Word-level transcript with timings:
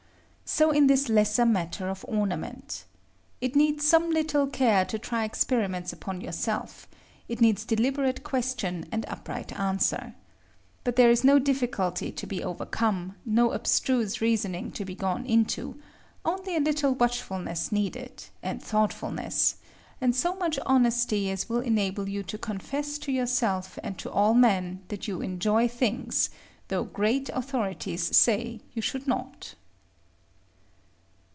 So 0.53 0.71
in 0.71 0.87
this 0.87 1.07
lesser 1.07 1.45
matter 1.45 1.87
of 1.87 2.03
ornament. 2.09 2.83
It 3.39 3.55
needs 3.55 3.87
some 3.87 4.09
little 4.09 4.47
care 4.47 4.83
to 4.83 4.99
try 4.99 5.23
experiments 5.23 5.93
upon 5.93 6.19
yourself: 6.19 6.89
it 7.29 7.39
needs 7.39 7.63
deliberate 7.63 8.23
question 8.25 8.85
and 8.91 9.05
upright 9.07 9.57
answer. 9.57 10.13
But 10.83 10.97
there 10.97 11.09
is 11.09 11.23
no 11.23 11.39
difficulty 11.39 12.11
to 12.11 12.27
be 12.27 12.43
overcome, 12.43 13.15
no 13.23 13.53
abstruse 13.53 14.19
reasoning 14.19 14.73
to 14.73 14.83
be 14.83 14.93
gone 14.93 15.25
into; 15.25 15.81
only 16.25 16.57
a 16.57 16.59
little 16.59 16.95
watchfulness 16.95 17.71
needed, 17.71 18.25
and 18.43 18.61
thoughtfulness, 18.61 19.55
and 20.01 20.13
so 20.13 20.35
much 20.35 20.59
honesty 20.65 21.29
as 21.29 21.47
will 21.47 21.61
enable 21.61 22.09
you 22.09 22.23
to 22.23 22.37
confess 22.37 22.97
to 22.97 23.11
yourself 23.13 23.79
and 23.83 23.97
to 23.99 24.11
all 24.11 24.33
men, 24.33 24.81
that 24.89 25.07
you 25.07 25.21
enjoy 25.21 25.69
things, 25.69 26.29
though 26.67 26.83
great 26.83 27.29
authorities 27.29 28.13
say 28.17 28.59
you 28.73 28.81
should 28.81 29.07
not. 29.07 29.55